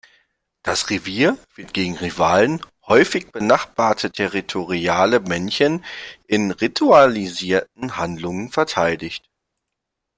Das 0.63 0.89
Revier 0.89 1.37
wird 1.53 1.75
gegen 1.75 1.95
Rivalen, 1.95 2.65
häufig 2.87 3.31
benachbarte 3.31 4.09
territoriale 4.11 5.19
Männchen, 5.19 5.85
in 6.25 6.49
ritualisierten 6.49 7.97
Handlungen 7.97 8.49
verteidigt. 8.49 9.29